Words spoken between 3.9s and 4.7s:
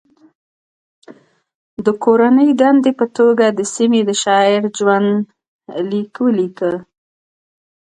د شاعر